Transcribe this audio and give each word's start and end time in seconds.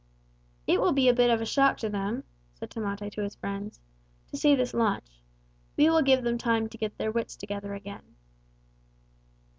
"It 0.65 0.81
will 0.81 0.93
be 0.93 1.09
a 1.09 1.13
bit 1.13 1.29
of 1.29 1.41
a 1.41 1.45
shock 1.45 1.77
to 1.77 1.87
them," 1.89 2.23
said 2.55 2.71
Tamate 2.71 3.11
to 3.11 3.21
his 3.21 3.35
friends, 3.35 3.79
"to 4.31 4.35
see 4.35 4.55
this 4.55 4.73
launch. 4.73 5.21
We 5.77 5.91
will 5.91 6.01
give 6.01 6.23
them 6.23 6.39
time 6.39 6.67
to 6.69 6.77
get 6.79 6.97
their 6.97 7.11
wits 7.11 7.35
together 7.35 7.75
again." 7.75 8.15